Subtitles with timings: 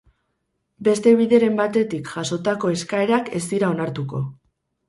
[0.87, 4.27] Beste bideren batetik jasotako eskaerak ez dira onartuko.